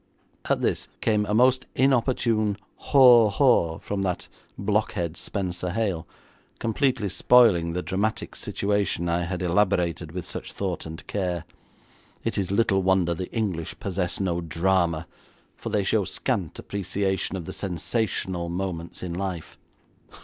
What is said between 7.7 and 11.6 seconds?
the dramatic situation I had elaborated with such thought and care.